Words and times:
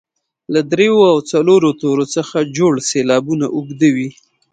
له 0.53 0.61
دریو 0.71 0.99
او 1.11 1.17
څلورو 1.31 1.69
تورو 1.81 2.05
څخه 2.15 2.37
جوړ 2.57 2.73
سېلابونه 2.89 3.45
اوږده 3.55 3.89
وي. 3.95 4.09